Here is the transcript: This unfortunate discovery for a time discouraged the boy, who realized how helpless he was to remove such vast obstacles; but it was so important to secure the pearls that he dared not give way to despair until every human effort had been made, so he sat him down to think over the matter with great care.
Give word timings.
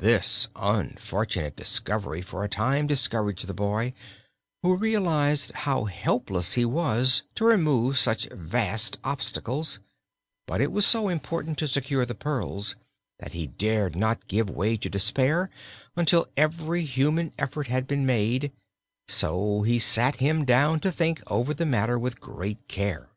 This 0.00 0.48
unfortunate 0.56 1.56
discovery 1.56 2.22
for 2.22 2.42
a 2.42 2.48
time 2.48 2.86
discouraged 2.86 3.46
the 3.46 3.52
boy, 3.52 3.92
who 4.62 4.78
realized 4.78 5.52
how 5.52 5.84
helpless 5.84 6.54
he 6.54 6.64
was 6.64 7.22
to 7.34 7.44
remove 7.44 7.98
such 7.98 8.26
vast 8.32 8.96
obstacles; 9.04 9.80
but 10.46 10.62
it 10.62 10.72
was 10.72 10.86
so 10.86 11.10
important 11.10 11.58
to 11.58 11.68
secure 11.68 12.06
the 12.06 12.14
pearls 12.14 12.76
that 13.18 13.32
he 13.32 13.46
dared 13.46 13.94
not 13.94 14.26
give 14.26 14.48
way 14.48 14.78
to 14.78 14.88
despair 14.88 15.50
until 15.96 16.26
every 16.34 16.86
human 16.86 17.34
effort 17.38 17.66
had 17.66 17.86
been 17.86 18.06
made, 18.06 18.52
so 19.06 19.60
he 19.64 19.78
sat 19.78 20.16
him 20.16 20.46
down 20.46 20.80
to 20.80 20.90
think 20.90 21.22
over 21.26 21.52
the 21.52 21.66
matter 21.66 21.98
with 21.98 22.22
great 22.22 22.66
care. 22.68 23.10